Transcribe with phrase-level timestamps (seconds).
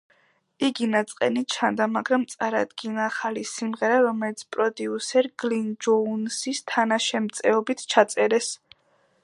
[0.67, 8.49] იგი ნაწყენი ჩანდა, მაგრამ წარადგინა ახალი სიმღერა, რომელიც პროდიუსერ გლინ ჯოუნსის თანაშემწეობით ჩაწერეს.